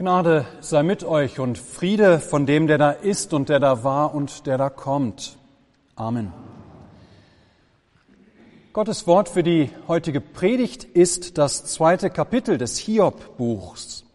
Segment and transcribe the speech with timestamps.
[0.00, 4.14] Gnade sei mit euch und Friede von dem, der da ist und der da war
[4.14, 5.36] und der da kommt.
[5.94, 6.32] Amen.
[8.72, 14.06] Gottes Wort für die heutige Predigt ist das zweite Kapitel des Hiob-Buchs.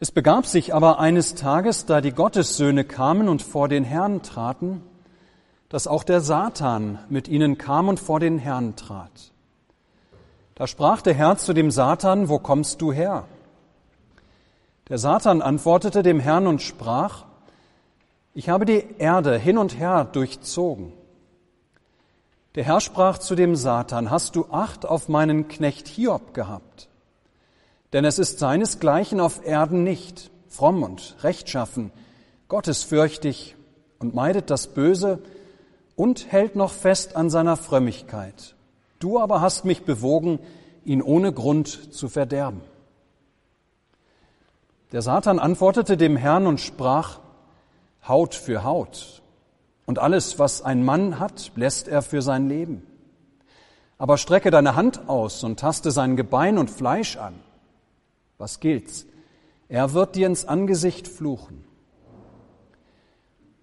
[0.00, 4.82] Es begab sich aber eines Tages, da die Gottessöhne kamen und vor den Herrn traten,
[5.68, 9.30] dass auch der Satan mit ihnen kam und vor den Herrn trat.
[10.56, 13.28] Da sprach der Herr zu dem Satan, wo kommst du her?
[14.88, 17.24] Der Satan antwortete dem Herrn und sprach,
[18.34, 20.92] ich habe die Erde hin und her durchzogen.
[22.54, 26.88] Der Herr sprach zu dem Satan, hast du Acht auf meinen Knecht Hiob gehabt?
[27.92, 31.90] Denn es ist seinesgleichen auf Erden nicht, fromm und rechtschaffen,
[32.48, 33.56] gottesfürchtig
[33.98, 35.20] und meidet das Böse
[35.96, 38.54] und hält noch fest an seiner Frömmigkeit.
[38.98, 40.38] Du aber hast mich bewogen,
[40.84, 42.60] ihn ohne Grund zu verderben.
[44.92, 47.20] Der Satan antwortete dem Herrn und sprach,
[48.06, 49.22] Haut für Haut.
[49.86, 52.86] Und alles, was ein Mann hat, lässt er für sein Leben.
[53.98, 57.34] Aber strecke deine Hand aus und taste sein Gebein und Fleisch an.
[58.38, 59.06] Was gilt's?
[59.68, 61.64] Er wird dir ins Angesicht fluchen.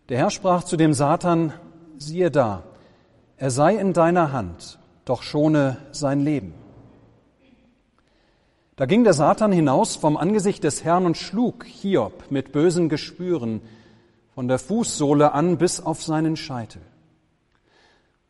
[0.09, 1.53] Der Herr sprach zu dem Satan,
[1.97, 2.63] siehe da,
[3.38, 6.53] er sei in deiner Hand, doch schone sein Leben.
[8.81, 13.61] Da ging der Satan hinaus vom Angesicht des Herrn und schlug Hiob mit bösen Gespüren
[14.33, 16.81] von der Fußsohle an bis auf seinen Scheitel.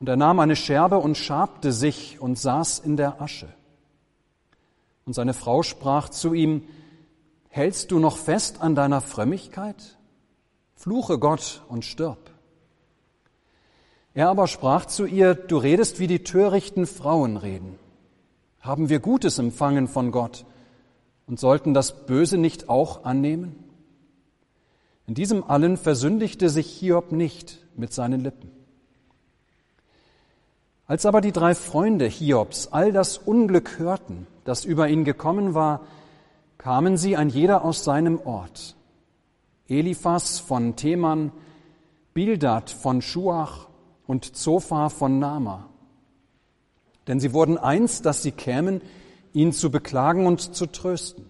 [0.02, 3.47] Und er nahm eine Scherbe und schabte sich und saß in der Asche.
[5.05, 6.63] Und seine Frau sprach zu ihm,
[7.47, 9.97] Hältst du noch fest an deiner Frömmigkeit?
[10.75, 12.30] Fluche Gott und stirb.
[14.13, 17.80] Er aber sprach zu ihr, Du redest, wie die törichten Frauen reden
[18.62, 20.45] haben wir Gutes empfangen von Gott
[21.28, 23.56] und sollten das Böse nicht auch annehmen?
[25.08, 28.52] In diesem allen versündigte sich Hiob nicht mit seinen Lippen.
[30.86, 35.82] Als aber die drei Freunde Hiobs all das Unglück hörten, das über ihn gekommen war,
[36.58, 38.76] kamen sie ein jeder aus seinem Ort.
[39.67, 41.32] Eliphas von Theman,
[42.14, 43.67] Bildad von Schuach
[44.05, 45.70] und Zophar von Nama.
[47.08, 48.82] Denn sie wurden eins, dass sie kämen,
[49.34, 51.30] ihn zu beklagen und zu trösten.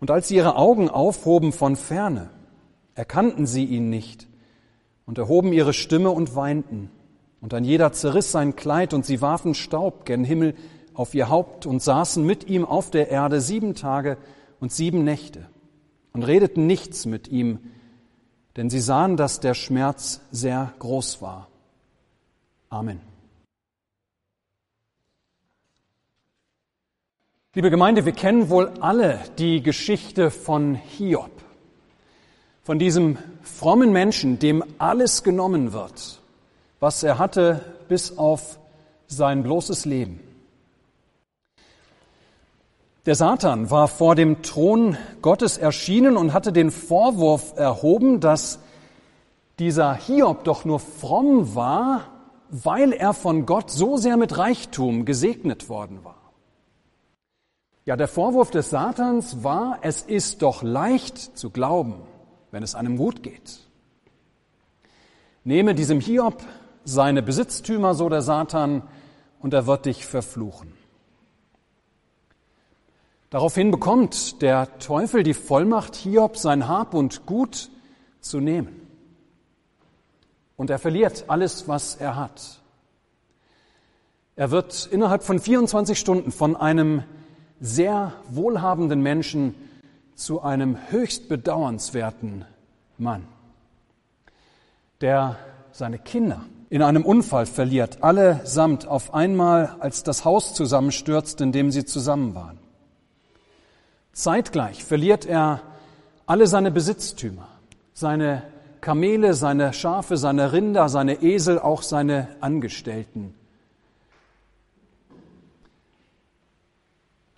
[0.00, 2.30] Und als sie ihre Augen aufhoben von ferne,
[2.94, 4.28] erkannten sie ihn nicht
[5.06, 6.90] und erhoben ihre Stimme und weinten.
[7.40, 10.54] Und ein jeder zerriss sein Kleid und sie warfen Staub gen Himmel
[10.94, 14.16] auf ihr Haupt und saßen mit ihm auf der Erde sieben Tage
[14.60, 15.48] und sieben Nächte
[16.12, 17.58] und redeten nichts mit ihm,
[18.56, 21.48] denn sie sahen, dass der Schmerz sehr groß war.
[22.70, 23.13] Amen.
[27.56, 31.30] Liebe Gemeinde, wir kennen wohl alle die Geschichte von Hiob,
[32.64, 36.20] von diesem frommen Menschen, dem alles genommen wird,
[36.80, 38.58] was er hatte bis auf
[39.06, 40.18] sein bloßes Leben.
[43.06, 48.58] Der Satan war vor dem Thron Gottes erschienen und hatte den Vorwurf erhoben, dass
[49.60, 52.00] dieser Hiob doch nur fromm war,
[52.50, 56.23] weil er von Gott so sehr mit Reichtum gesegnet worden war.
[57.86, 61.96] Ja, der Vorwurf des Satans war, es ist doch leicht zu glauben,
[62.50, 63.60] wenn es einem gut geht.
[65.44, 66.42] Nehme diesem Hiob
[66.84, 68.82] seine Besitztümer, so der Satan,
[69.38, 70.72] und er wird dich verfluchen.
[73.28, 77.68] Daraufhin bekommt der Teufel die Vollmacht, Hiob sein Hab und Gut
[78.20, 78.80] zu nehmen.
[80.56, 82.60] Und er verliert alles, was er hat.
[84.36, 87.02] Er wird innerhalb von 24 Stunden von einem
[87.60, 89.54] sehr wohlhabenden Menschen
[90.14, 92.44] zu einem höchst bedauernswerten
[92.98, 93.26] Mann,
[95.00, 95.36] der
[95.72, 101.70] seine Kinder in einem Unfall verliert, allesamt auf einmal, als das Haus zusammenstürzt, in dem
[101.70, 102.58] sie zusammen waren.
[104.12, 105.60] Zeitgleich verliert er
[106.26, 107.48] alle seine Besitztümer,
[107.92, 108.42] seine
[108.80, 113.34] Kamele, seine Schafe, seine Rinder, seine Esel, auch seine Angestellten.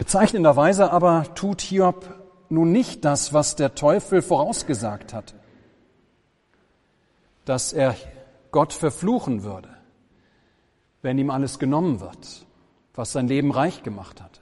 [0.06, 2.06] Bezeichnenderweise aber tut Hiob
[2.48, 5.34] nun nicht das, was der Teufel vorausgesagt hatte,
[7.44, 7.96] dass er
[8.52, 9.68] Gott verfluchen würde,
[11.02, 12.46] wenn ihm alles genommen wird,
[12.94, 14.40] was sein Leben reich gemacht hatte.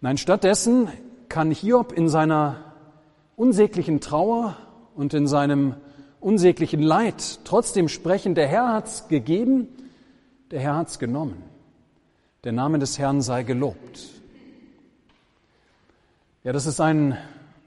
[0.00, 0.86] Nein, stattdessen
[1.28, 2.72] kann Hiob in seiner
[3.34, 4.58] unsäglichen Trauer
[4.94, 5.74] und in seinem
[6.20, 9.66] unsäglichen Leid trotzdem sprechen, der Herr hat's gegeben,
[10.52, 11.49] der Herr hat's genommen.
[12.42, 14.00] Der Name des Herrn sei gelobt.
[16.42, 17.18] Ja, das ist ein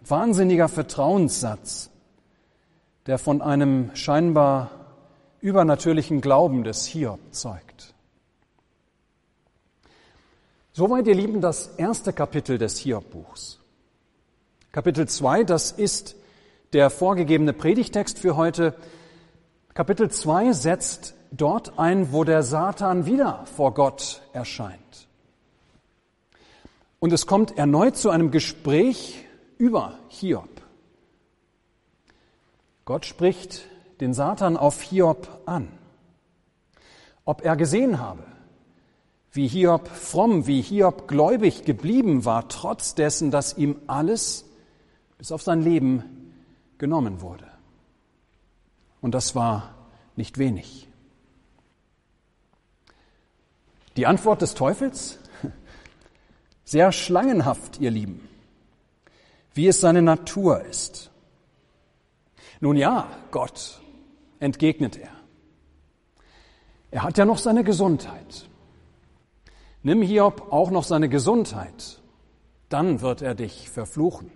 [0.03, 1.91] wahnsinniger Vertrauenssatz,
[3.05, 4.71] der von einem scheinbar
[5.41, 7.93] übernatürlichen Glauben des Hiob zeugt.
[10.71, 13.59] Soweit, ihr Lieben, das erste Kapitel des Hiob-Buchs.
[14.71, 16.15] Kapitel 2, das ist
[16.73, 18.73] der vorgegebene Predigtext für heute.
[19.75, 25.07] Kapitel 2 setzt dort ein, wo der Satan wieder vor Gott erscheint.
[26.99, 29.25] Und es kommt erneut zu einem Gespräch
[29.57, 30.61] über Hiob.
[32.85, 33.65] Gott spricht
[33.99, 35.67] den Satan auf Hiob an.
[37.25, 38.23] Ob er gesehen habe,
[39.31, 44.45] wie Hiob fromm, wie Hiob gläubig geblieben war, trotz dessen, dass ihm alles
[45.17, 46.33] bis auf sein Leben
[46.77, 47.47] genommen wurde.
[49.01, 49.73] Und das war
[50.15, 50.87] nicht wenig.
[53.95, 55.19] Die Antwort des Teufels?
[56.63, 58.27] Sehr schlangenhaft, ihr Lieben,
[59.53, 61.11] wie es seine Natur ist.
[62.59, 63.81] Nun ja, Gott,
[64.39, 65.11] entgegnet er.
[66.91, 68.47] Er hat ja noch seine Gesundheit.
[69.81, 71.99] Nimm Hiob auch noch seine Gesundheit,
[72.69, 74.31] dann wird er dich verfluchen.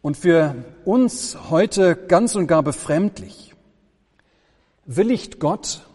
[0.00, 3.55] Und für uns heute ganz und gar befremdlich,
[4.86, 5.86] willigt Gott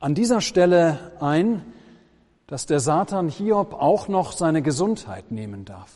[0.00, 1.64] an dieser Stelle ein,
[2.46, 5.90] dass der Satan Hiob auch noch seine Gesundheit nehmen darf.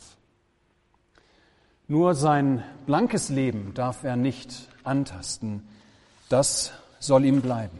[1.87, 5.67] Nur sein blankes Leben darf er nicht antasten.
[6.29, 7.79] Das soll ihm bleiben.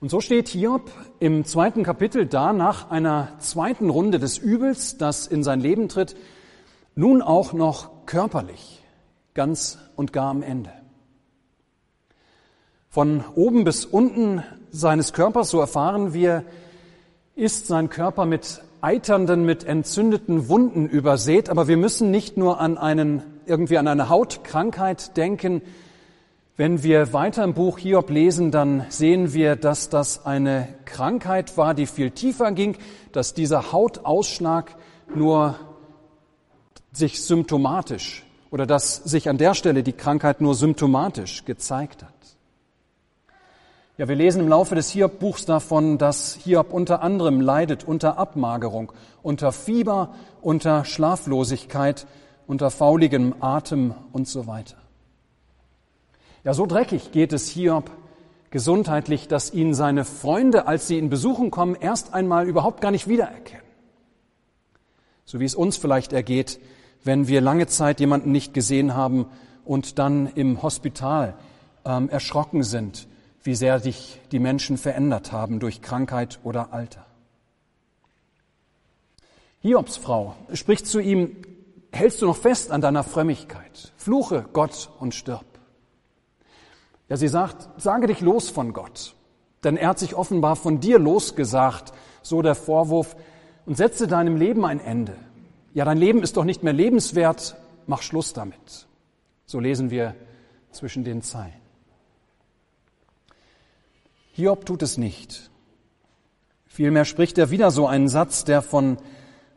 [0.00, 5.26] Und so steht Hiob im zweiten Kapitel da, nach einer zweiten Runde des Übels, das
[5.26, 6.16] in sein Leben tritt,
[6.94, 8.82] nun auch noch körperlich,
[9.34, 10.81] ganz und gar am Ende.
[12.92, 16.44] Von oben bis unten seines Körpers, so erfahren wir,
[17.34, 22.76] ist sein Körper mit eiternden, mit entzündeten Wunden übersät, aber wir müssen nicht nur an
[22.76, 25.62] einen, irgendwie an eine Hautkrankheit denken,
[26.58, 31.72] wenn wir weiter im Buch Hiob lesen, dann sehen wir, dass das eine Krankheit war,
[31.72, 32.76] die viel tiefer ging,
[33.12, 34.76] dass dieser Hautausschlag
[35.14, 35.54] nur
[36.92, 42.11] sich symptomatisch oder dass sich an der Stelle die Krankheit nur symptomatisch gezeigt hat.
[43.98, 48.90] Ja, wir lesen im Laufe des Hiob-Buchs davon, dass Hiob unter anderem leidet unter Abmagerung,
[49.22, 52.06] unter Fieber, unter Schlaflosigkeit,
[52.46, 54.78] unter fauligem Atem und so weiter.
[56.42, 57.90] Ja, so dreckig geht es Hiob
[58.50, 63.08] gesundheitlich, dass ihn seine Freunde, als sie ihn besuchen kommen, erst einmal überhaupt gar nicht
[63.08, 63.66] wiedererkennen.
[65.26, 66.60] So wie es uns vielleicht ergeht,
[67.04, 69.26] wenn wir lange Zeit jemanden nicht gesehen haben
[69.66, 71.34] und dann im Hospital
[71.84, 73.06] ähm, erschrocken sind,
[73.42, 77.04] wie sehr sich die Menschen verändert haben durch Krankheit oder Alter.
[79.60, 81.36] Hiobs Frau spricht zu ihm,
[81.92, 83.92] hältst du noch fest an deiner Frömmigkeit?
[83.96, 85.44] Fluche Gott und stirb.
[87.08, 89.14] Ja, sie sagt, sage dich los von Gott,
[89.62, 91.92] denn er hat sich offenbar von dir losgesagt,
[92.22, 93.16] so der Vorwurf,
[93.66, 95.16] und setze deinem Leben ein Ende.
[95.74, 97.56] Ja, dein Leben ist doch nicht mehr lebenswert,
[97.86, 98.88] mach Schluss damit.
[99.46, 100.16] So lesen wir
[100.72, 101.61] zwischen den Zeilen.
[104.32, 105.50] Hiob tut es nicht.
[106.66, 108.96] Vielmehr spricht er wieder so einen Satz, der von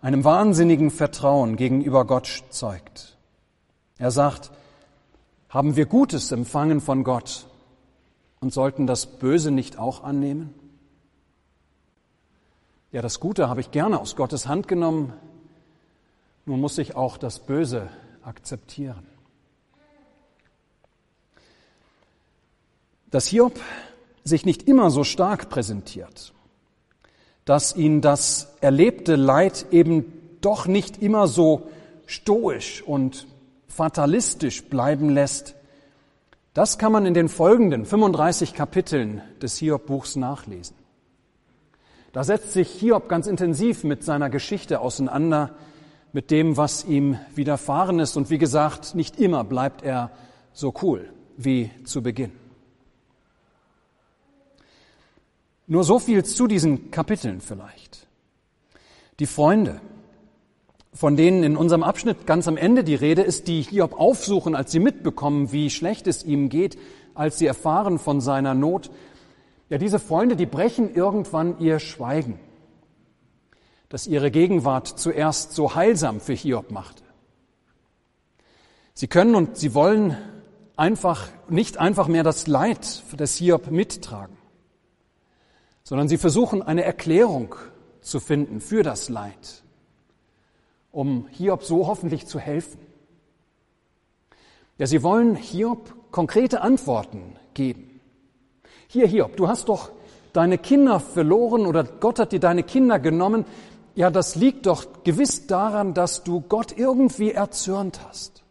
[0.01, 3.17] einem wahnsinnigen Vertrauen gegenüber Gott zeugt.
[3.97, 4.51] Er sagt,
[5.47, 7.47] haben wir Gutes empfangen von Gott
[8.41, 10.53] und sollten das Böse nicht auch annehmen?
[12.91, 15.13] Ja, das Gute habe ich gerne aus Gottes Hand genommen,
[16.45, 17.89] nun muss ich auch das Böse
[18.23, 19.07] akzeptieren.
[23.09, 23.57] Dass Hiob
[24.25, 26.33] sich nicht immer so stark präsentiert,
[27.45, 31.69] dass ihn das erlebte Leid eben doch nicht immer so
[32.07, 33.27] stoisch und
[33.67, 35.55] fatalistisch bleiben lässt,
[36.53, 40.75] das kann man in den folgenden 35 Kapiteln des Hiob-Buchs nachlesen.
[42.13, 45.51] Da setzt sich Hiob ganz intensiv mit seiner Geschichte auseinander,
[46.13, 48.15] mit dem, was ihm widerfahren ist.
[48.15, 50.11] Und wie gesagt, nicht immer bleibt er
[50.53, 52.31] so cool wie zu Beginn.
[55.67, 58.07] Nur so viel zu diesen Kapiteln vielleicht.
[59.19, 59.81] Die Freunde,
[60.93, 64.71] von denen in unserem Abschnitt ganz am Ende die Rede ist, die Hiob aufsuchen, als
[64.71, 66.77] sie mitbekommen, wie schlecht es ihm geht,
[67.15, 68.91] als sie erfahren von seiner Not.
[69.69, 72.39] Ja, diese Freunde, die brechen irgendwann ihr Schweigen,
[73.89, 77.03] das ihre Gegenwart zuerst so heilsam für Hiob machte.
[78.93, 80.15] Sie können und sie wollen
[80.77, 84.37] einfach, nicht einfach mehr das Leid des Hiob mittragen.
[85.85, 87.55] Sondern sie versuchen eine Erklärung
[88.01, 89.63] zu finden für das Leid,
[90.91, 92.79] um Hiob so hoffentlich zu helfen.
[94.77, 98.01] Ja, sie wollen Hiob konkrete Antworten geben.
[98.87, 99.91] Hier, Hiob, du hast doch
[100.33, 103.45] deine Kinder verloren oder Gott hat dir deine Kinder genommen.
[103.93, 108.43] Ja, das liegt doch gewiss daran, dass du Gott irgendwie erzürnt hast.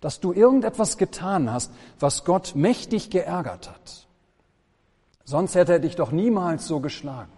[0.00, 4.07] Dass du irgendetwas getan hast, was Gott mächtig geärgert hat.
[5.28, 7.30] Sonst hätte er dich doch niemals so geschlagen.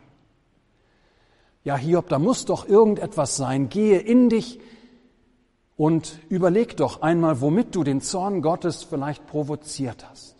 [1.64, 3.68] Ja, Hiob, da muss doch irgendetwas sein.
[3.68, 4.60] Gehe in dich
[5.76, 10.36] und überleg doch einmal, womit du den Zorn Gottes vielleicht provoziert hast.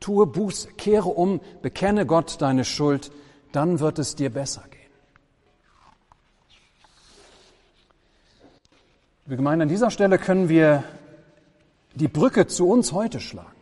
[0.00, 3.12] Tue Buße, kehre um, bekenne Gott deine Schuld,
[3.52, 4.80] dann wird es dir besser gehen.
[9.26, 10.82] Liebe Gemeinde, an dieser Stelle können wir
[11.94, 13.59] die Brücke zu uns heute schlagen.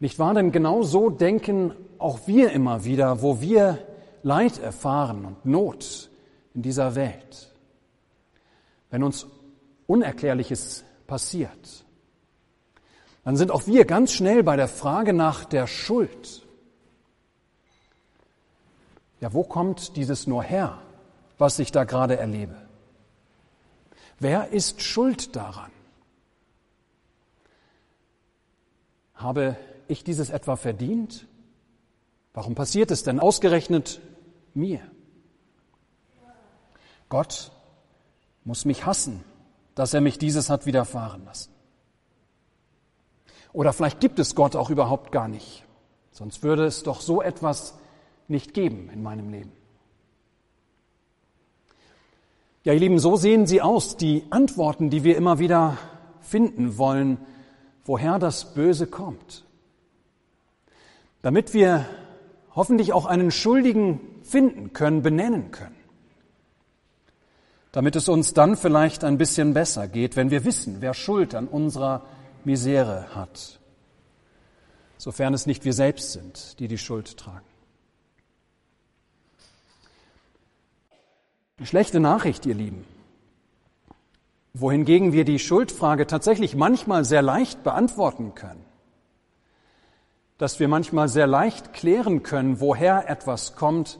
[0.00, 0.34] Nicht wahr?
[0.34, 3.78] Denn genau so denken auch wir immer wieder, wo wir
[4.22, 6.10] Leid erfahren und Not
[6.54, 7.52] in dieser Welt.
[8.90, 9.26] Wenn uns
[9.86, 11.84] Unerklärliches passiert,
[13.24, 16.46] dann sind auch wir ganz schnell bei der Frage nach der Schuld.
[19.20, 20.78] Ja, wo kommt dieses nur her,
[21.38, 22.56] was ich da gerade erlebe?
[24.20, 25.70] Wer ist schuld daran?
[29.14, 29.56] Habe
[29.88, 31.26] ich dieses etwa verdient?
[32.34, 34.00] Warum passiert es denn ausgerechnet
[34.54, 34.80] mir?
[37.08, 37.50] Gott
[38.44, 39.24] muss mich hassen,
[39.74, 41.50] dass er mich dieses hat widerfahren lassen.
[43.52, 45.64] Oder vielleicht gibt es Gott auch überhaupt gar nicht.
[46.12, 47.78] Sonst würde es doch so etwas
[48.28, 49.52] nicht geben in meinem Leben.
[52.64, 55.78] Ja, ihr Lieben, so sehen sie aus, die Antworten, die wir immer wieder
[56.20, 57.18] finden wollen,
[57.84, 59.44] woher das Böse kommt.
[61.22, 61.86] Damit wir
[62.54, 65.76] hoffentlich auch einen Schuldigen finden können, benennen können.
[67.72, 71.48] Damit es uns dann vielleicht ein bisschen besser geht, wenn wir wissen, wer Schuld an
[71.48, 72.04] unserer
[72.44, 73.60] Misere hat,
[74.96, 77.46] sofern es nicht wir selbst sind, die die Schuld tragen.
[81.58, 82.84] Die schlechte Nachricht, ihr Lieben,
[84.54, 88.64] wohingegen wir die Schuldfrage tatsächlich manchmal sehr leicht beantworten können,
[90.38, 93.98] dass wir manchmal sehr leicht klären können, woher etwas kommt,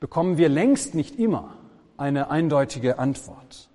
[0.00, 1.56] bekommen wir längst nicht immer
[1.96, 3.68] eine eindeutige Antwort.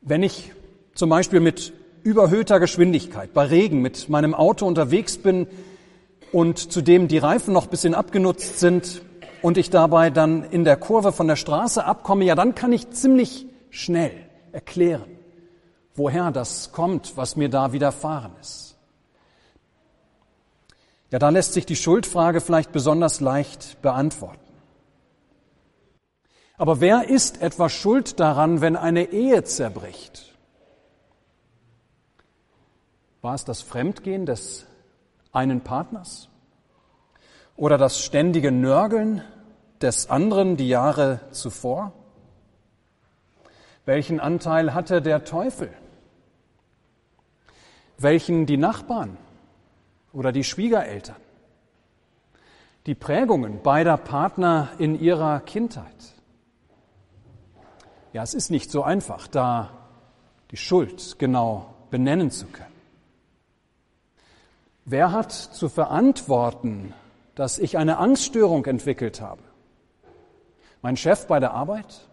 [0.00, 0.52] Wenn ich
[0.94, 1.72] zum Beispiel mit
[2.04, 5.46] überhöhter Geschwindigkeit bei Regen mit meinem Auto unterwegs bin
[6.30, 9.02] und zudem die Reifen noch ein bisschen abgenutzt sind
[9.42, 12.90] und ich dabei dann in der Kurve von der Straße abkomme, ja, dann kann ich
[12.90, 14.12] ziemlich schnell
[14.52, 15.10] erklären,
[15.94, 18.71] woher das kommt, was mir da widerfahren ist.
[21.12, 24.40] Ja, da lässt sich die Schuldfrage vielleicht besonders leicht beantworten.
[26.56, 30.34] Aber wer ist etwa schuld daran, wenn eine Ehe zerbricht?
[33.20, 34.66] War es das Fremdgehen des
[35.32, 36.30] einen Partners?
[37.56, 39.22] Oder das ständige Nörgeln
[39.82, 41.92] des anderen die Jahre zuvor?
[43.84, 45.74] Welchen Anteil hatte der Teufel?
[47.98, 49.18] Welchen die Nachbarn
[50.12, 51.16] oder die Schwiegereltern?
[52.86, 56.14] Die Prägungen beider Partner in ihrer Kindheit?
[58.12, 59.70] Ja, es ist nicht so einfach, da
[60.50, 62.72] die Schuld genau benennen zu können.
[64.84, 66.92] Wer hat zu verantworten,
[67.34, 69.42] dass ich eine Angststörung entwickelt habe?
[70.82, 72.08] Mein Chef bei der Arbeit?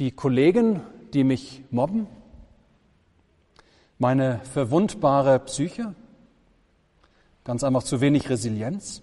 [0.00, 0.82] Die Kollegen,
[1.14, 2.08] die mich mobben?
[3.98, 5.94] Meine verwundbare Psyche?
[7.44, 9.02] Ganz einfach zu wenig Resilienz?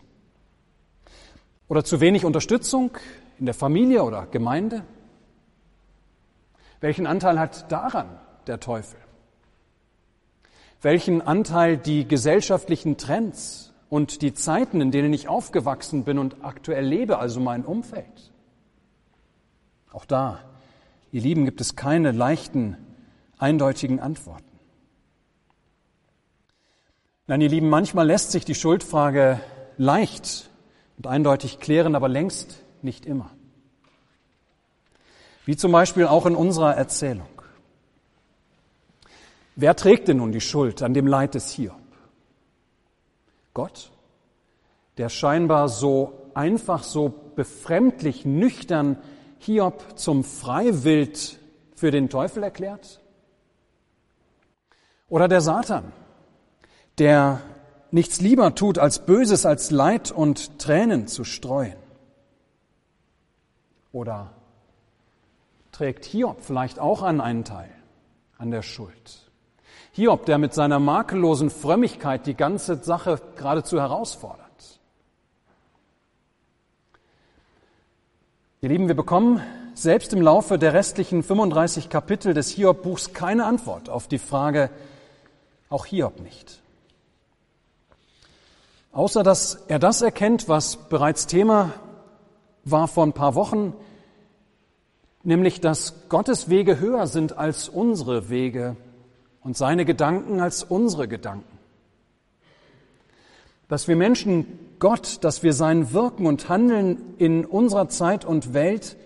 [1.68, 2.92] Oder zu wenig Unterstützung
[3.40, 4.84] in der Familie oder Gemeinde?
[6.80, 9.00] Welchen Anteil hat daran der Teufel?
[10.82, 16.86] welchen Anteil die gesellschaftlichen Trends und die Zeiten, in denen ich aufgewachsen bin und aktuell
[16.86, 18.32] lebe, also mein Umfeld.
[19.92, 20.40] Auch da,
[21.12, 22.78] ihr Lieben, gibt es keine leichten,
[23.38, 24.44] eindeutigen Antworten.
[27.30, 29.42] Nein, ihr Lieben, manchmal lässt sich die Schuldfrage
[29.76, 30.50] leicht
[30.96, 33.32] und eindeutig klären, aber längst nicht immer.
[35.44, 37.28] Wie zum Beispiel auch in unserer Erzählung.
[39.58, 41.76] Wer trägt denn nun die Schuld an dem Leid des Hiob?
[43.54, 43.92] Gott,
[44.98, 48.98] der scheinbar so einfach, so befremdlich nüchtern
[49.40, 51.40] Hiob zum Freiwild
[51.76, 53.02] für den Teufel erklärt?
[55.10, 55.92] Oder der Satan,
[57.00, 57.42] der
[57.92, 61.76] nichts lieber tut, als Böses, als Leid und Tränen zu streuen?
[63.92, 64.32] Oder
[65.72, 67.70] trägt Hiob vielleicht auch an einen Teil
[68.38, 69.32] an der Schuld?
[69.92, 74.48] Hiob, der mit seiner makellosen Frömmigkeit die ganze Sache geradezu herausfordert.
[78.62, 79.42] Ihr Lieben, wir bekommen
[79.74, 84.70] selbst im Laufe der restlichen 35 Kapitel des Hiob-Buchs keine Antwort auf die Frage,
[85.70, 86.62] auch Hiob nicht.
[88.98, 91.72] Außer dass er das erkennt, was bereits Thema
[92.64, 93.76] war vor ein paar Wochen,
[95.22, 98.76] nämlich dass Gottes Wege höher sind als unsere Wege
[99.44, 101.60] und seine Gedanken als unsere Gedanken.
[103.68, 104.48] Dass wir Menschen
[104.80, 108.98] Gott, dass wir sein Wirken und Handeln in unserer Zeit und Welt,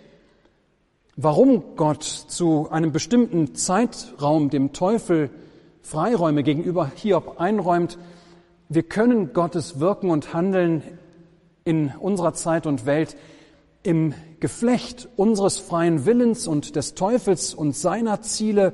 [1.17, 5.29] warum Gott zu einem bestimmten Zeitraum dem Teufel
[5.81, 7.97] Freiräume gegenüber Hiob einräumt,
[8.73, 10.81] wir können Gottes Wirken und Handeln
[11.65, 13.17] in unserer Zeit und Welt
[13.83, 18.73] im Geflecht unseres freien Willens und des Teufels und seiner Ziele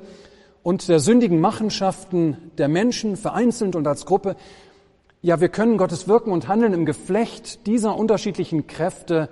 [0.61, 4.35] und der sündigen Machenschaften der Menschen vereinzelt und als Gruppe
[5.23, 9.29] ja, wir können Gottes Wirken und Handeln im Geflecht dieser unterschiedlichen Kräfte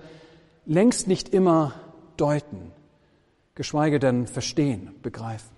[0.66, 1.76] längst nicht immer
[2.18, 2.72] deuten,
[3.54, 5.56] geschweige denn verstehen, begreifen.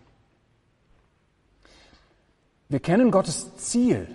[2.68, 4.10] Wir kennen Gottes Ziel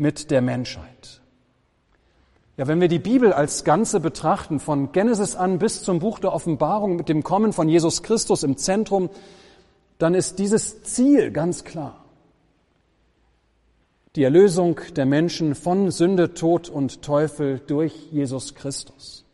[0.00, 1.20] mit der Menschheit.
[2.56, 6.32] Ja, wenn wir die Bibel als Ganze betrachten, von Genesis an bis zum Buch der
[6.32, 9.10] Offenbarung mit dem Kommen von Jesus Christus im Zentrum,
[9.98, 12.04] dann ist dieses Ziel ganz klar
[14.16, 19.24] die Erlösung der Menschen von Sünde, Tod und Teufel durch Jesus Christus.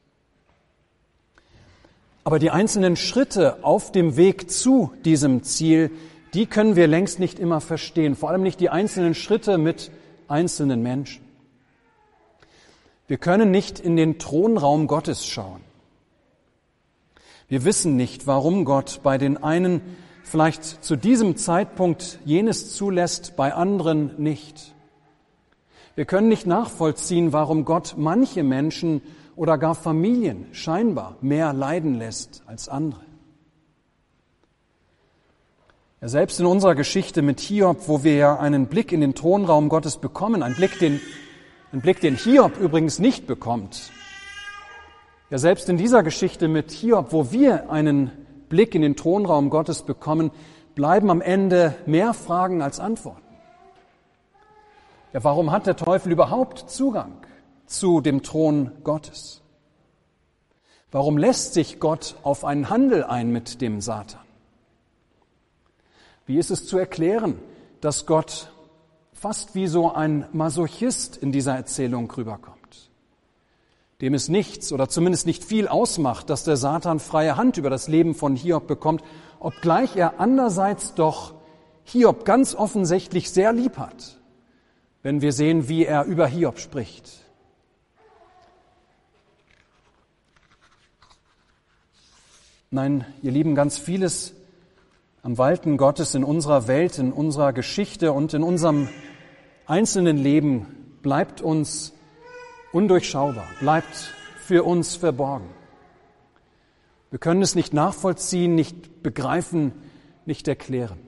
[2.25, 5.91] Aber die einzelnen Schritte auf dem Weg zu diesem Ziel,
[6.35, 9.91] die können wir längst nicht immer verstehen, vor allem nicht die einzelnen Schritte mit
[10.29, 11.25] einzelnen Menschen.
[13.09, 15.61] Wir können nicht in den Thronraum Gottes schauen.
[17.49, 19.81] Wir wissen nicht, warum Gott bei den einen
[20.25, 24.75] vielleicht zu diesem Zeitpunkt jenes zulässt, bei anderen nicht.
[25.95, 29.01] Wir können nicht nachvollziehen, warum Gott manche Menschen
[29.37, 33.01] oder gar Familien scheinbar mehr leiden lässt als andere.
[36.07, 39.69] Ja, selbst in unserer Geschichte mit Hiob, wo wir ja einen Blick in den Thronraum
[39.69, 41.01] Gottes bekommen, ein Blick, den,
[41.73, 43.91] ein Blick, den Hiob übrigens nicht bekommt.
[45.31, 48.13] Ja, selbst in dieser Geschichte mit Hiob, wo wir einen
[48.49, 50.31] Blick in den Thronraum Gottes bekommen,
[50.77, 53.27] bleiben am Ende mehr Fragen als Antworten.
[55.13, 57.15] Ja, warum hat der Teufel überhaupt Zugang
[57.67, 59.43] zu dem Thron Gottes?
[60.93, 64.21] Warum lässt sich Gott auf einen Handel ein mit dem Satan?
[66.27, 67.39] Wie ist es zu erklären,
[67.81, 68.53] dass Gott
[69.13, 72.57] fast wie so ein Masochist in dieser Erzählung rüberkommt?
[74.01, 77.89] dem es nichts oder zumindest nicht viel ausmacht, dass der Satan freie Hand über das
[77.89, 79.03] Leben von Hiob bekommt,
[79.41, 81.35] obgleich er andererseits doch
[81.85, 84.19] Hiob ganz offensichtlich sehr lieb hat,
[85.03, 87.11] wenn wir sehen, wie er über Hiob spricht.
[92.71, 94.35] Nein, ihr Lieben, ganz vieles
[95.27, 98.89] am Walten Gottes in unserer Welt, in unserer Geschichte und in unserem
[99.67, 101.93] einzelnen Leben bleibt uns
[102.71, 105.49] undurchschaubar, bleibt für uns verborgen.
[107.11, 109.73] Wir können es nicht nachvollziehen, nicht begreifen,
[110.27, 111.01] nicht erklären,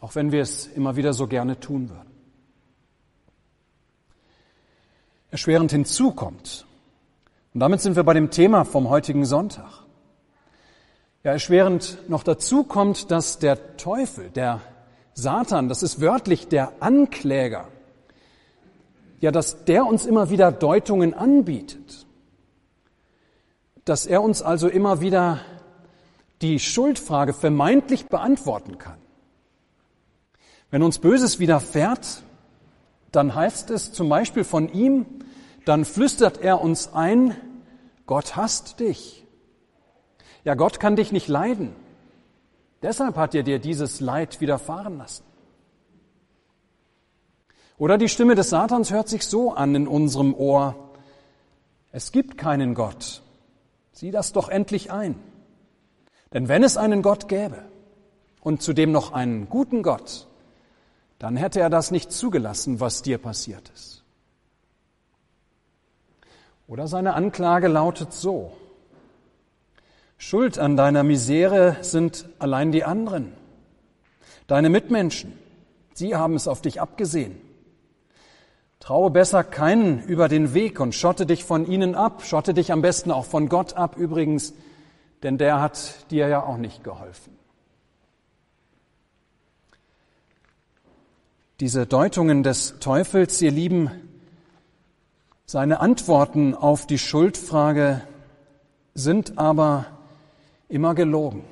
[0.00, 2.12] auch wenn wir es immer wieder so gerne tun würden.
[5.32, 6.66] Erschwerend hinzukommt,
[7.52, 9.87] und damit sind wir bei dem Thema vom heutigen Sonntag.
[11.28, 14.62] Ja, erschwerend noch dazu kommt, dass der Teufel, der
[15.12, 17.68] Satan, das ist wörtlich der Ankläger,
[19.20, 22.06] ja, dass der uns immer wieder Deutungen anbietet,
[23.84, 25.40] dass er uns also immer wieder
[26.40, 28.96] die Schuldfrage vermeintlich beantworten kann.
[30.70, 32.22] Wenn uns Böses widerfährt,
[33.12, 35.04] dann heißt es zum Beispiel von ihm,
[35.66, 37.36] dann flüstert er uns ein,
[38.06, 39.27] Gott hasst dich.
[40.48, 41.76] Ja, Gott kann dich nicht leiden.
[42.80, 45.22] Deshalb hat er dir dieses Leid widerfahren lassen.
[47.76, 50.74] Oder die Stimme des Satans hört sich so an in unserem Ohr.
[51.92, 53.20] Es gibt keinen Gott.
[53.92, 55.16] Sieh das doch endlich ein.
[56.32, 57.62] Denn wenn es einen Gott gäbe
[58.40, 60.28] und zudem noch einen guten Gott,
[61.18, 64.02] dann hätte er das nicht zugelassen, was dir passiert ist.
[66.66, 68.52] Oder seine Anklage lautet so.
[70.18, 73.32] Schuld an deiner Misere sind allein die anderen,
[74.48, 75.32] deine Mitmenschen.
[75.94, 77.40] Sie haben es auf dich abgesehen.
[78.80, 82.82] Traue besser keinen über den Weg und schotte dich von ihnen ab, schotte dich am
[82.82, 84.54] besten auch von Gott ab übrigens,
[85.22, 87.36] denn der hat dir ja auch nicht geholfen.
[91.60, 93.90] Diese Deutungen des Teufels, ihr Lieben,
[95.44, 98.02] seine Antworten auf die Schuldfrage
[98.94, 99.86] sind aber
[100.68, 101.44] immer gelogen,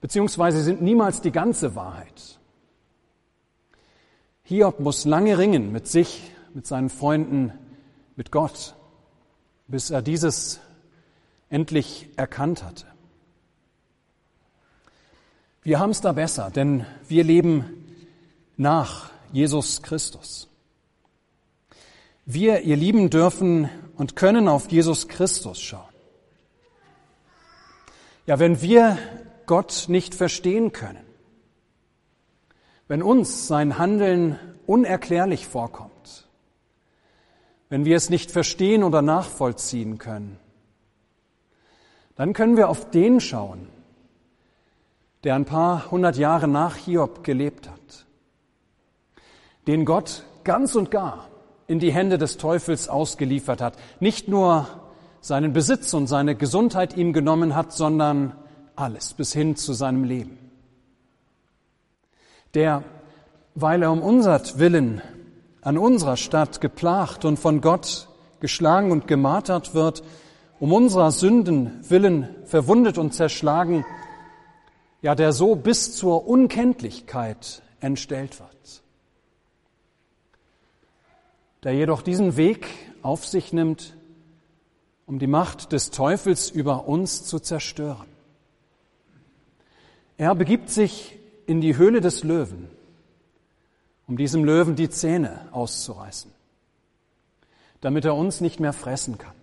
[0.00, 2.38] beziehungsweise sind niemals die ganze Wahrheit.
[4.42, 7.52] Hiob muss lange ringen mit sich, mit seinen Freunden,
[8.16, 8.74] mit Gott,
[9.68, 10.60] bis er dieses
[11.48, 12.86] endlich erkannt hatte.
[15.62, 17.64] Wir haben es da besser, denn wir leben
[18.58, 20.48] nach Jesus Christus.
[22.26, 25.93] Wir, ihr Lieben, dürfen und können auf Jesus Christus schauen.
[28.26, 28.98] Ja, wenn wir
[29.46, 31.04] Gott nicht verstehen können,
[32.88, 36.26] wenn uns sein Handeln unerklärlich vorkommt,
[37.68, 40.38] wenn wir es nicht verstehen oder nachvollziehen können,
[42.16, 43.68] dann können wir auf den schauen,
[45.24, 48.06] der ein paar hundert Jahre nach Hiob gelebt hat,
[49.66, 51.28] den Gott ganz und gar
[51.66, 54.83] in die Hände des Teufels ausgeliefert hat, nicht nur
[55.24, 58.34] seinen Besitz und seine Gesundheit ihm genommen hat, sondern
[58.76, 60.44] alles bis hin zu seinem Leben
[62.54, 62.84] der,
[63.54, 65.02] weil er um unsert Willen
[65.60, 68.08] an unserer Stadt geplagt und von Gott
[68.40, 70.02] geschlagen und gemartert wird,
[70.60, 73.84] um unserer Sünden willen verwundet und zerschlagen,
[75.02, 78.82] ja, der so bis zur Unkenntlichkeit entstellt wird.
[81.62, 82.66] Der jedoch diesen Weg
[83.02, 83.94] auf sich nimmt,
[85.06, 88.06] um die Macht des Teufels über uns zu zerstören.
[90.16, 92.68] Er begibt sich in die Höhle des Löwen,
[94.06, 96.30] um diesem Löwen die Zähne auszureißen,
[97.80, 99.34] damit er uns nicht mehr fressen kann,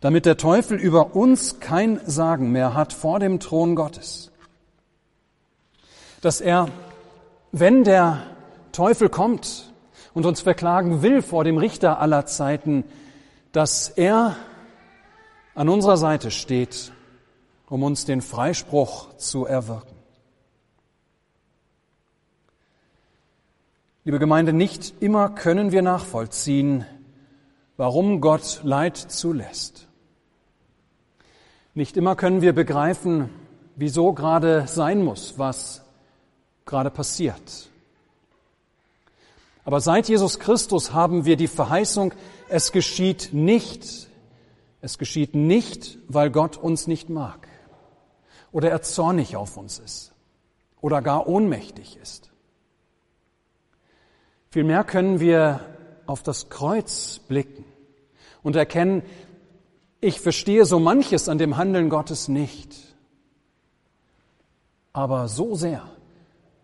[0.00, 4.30] damit der Teufel über uns kein Sagen mehr hat vor dem Thron Gottes,
[6.20, 6.68] dass er,
[7.50, 8.22] wenn der
[8.72, 9.72] Teufel kommt
[10.14, 12.84] und uns verklagen will vor dem Richter aller Zeiten,
[13.52, 14.36] dass er
[15.54, 16.92] an unserer Seite steht,
[17.68, 19.96] um uns den Freispruch zu erwirken.
[24.04, 26.86] Liebe Gemeinde, nicht immer können wir nachvollziehen,
[27.76, 29.86] warum Gott Leid zulässt.
[31.74, 33.28] Nicht immer können wir begreifen,
[33.76, 35.82] wieso gerade sein muss, was
[36.64, 37.68] gerade passiert.
[39.64, 42.14] Aber seit Jesus Christus haben wir die Verheißung,
[42.48, 44.08] es geschieht nicht,
[44.80, 47.48] es geschieht nicht, weil Gott uns nicht mag
[48.52, 50.12] oder er zornig auf uns ist
[50.80, 52.30] oder gar ohnmächtig ist.
[54.50, 55.60] Vielmehr können wir
[56.06, 57.64] auf das Kreuz blicken
[58.42, 59.02] und erkennen,
[60.00, 62.74] ich verstehe so manches an dem Handeln Gottes nicht.
[64.92, 65.82] Aber so sehr,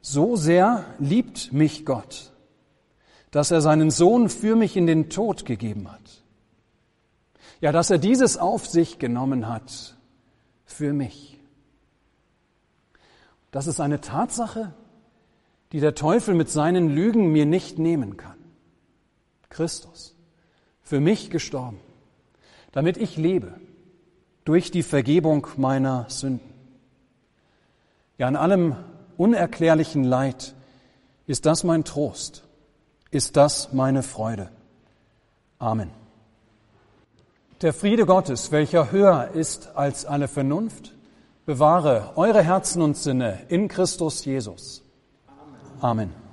[0.01, 2.33] so sehr liebt mich Gott,
[3.35, 6.23] dass er seinen Sohn für mich in den Tod gegeben hat.
[7.61, 9.97] Ja, dass er dieses auf sich genommen hat
[10.65, 11.41] für mich.
[13.51, 14.73] Das ist eine Tatsache,
[15.73, 18.39] die der Teufel mit seinen Lügen mir nicht nehmen kann.
[19.49, 20.15] Christus,
[20.83, 21.81] für mich gestorben,
[22.71, 23.59] damit ich lebe
[24.45, 26.55] durch die Vergebung meiner Sünden.
[28.17, 28.77] Ja, an allem
[29.17, 30.55] unerklärlichen Leid
[31.27, 32.44] ist das mein Trost,
[33.15, 34.51] ist das meine Freude.
[35.59, 35.91] Amen.
[37.63, 40.93] Der Friede Gottes, welcher höher ist als alle Vernunft,
[41.47, 44.83] bewahre eure Herzen und Sinne in Christus Jesus.
[45.81, 46.24] Amen.